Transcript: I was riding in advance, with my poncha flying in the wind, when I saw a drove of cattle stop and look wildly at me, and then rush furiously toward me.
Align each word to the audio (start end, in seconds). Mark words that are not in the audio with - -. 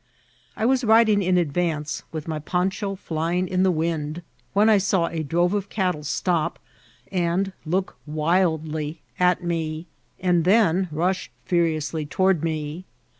I 0.57 0.65
was 0.65 0.83
riding 0.83 1.21
in 1.21 1.37
advance, 1.37 2.01
with 2.11 2.27
my 2.27 2.39
poncha 2.39 2.95
flying 2.97 3.47
in 3.47 3.61
the 3.61 3.69
wind, 3.69 4.23
when 4.51 4.67
I 4.67 4.79
saw 4.79 5.07
a 5.09 5.21
drove 5.21 5.53
of 5.53 5.69
cattle 5.69 6.03
stop 6.03 6.57
and 7.11 7.53
look 7.67 7.95
wildly 8.07 8.99
at 9.19 9.43
me, 9.43 9.85
and 10.19 10.43
then 10.43 10.87
rush 10.91 11.29
furiously 11.45 12.07
toward 12.07 12.43
me. 12.43 12.85